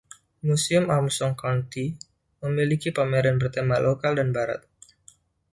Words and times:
Museum 0.47 0.85
Armstrong 0.95 1.33
County 1.43 1.85
memiliki 2.43 2.89
pameran 2.97 3.37
bertema 3.41 3.77
lokal 3.85 4.13
dan 4.19 4.29
barat. 4.35 4.61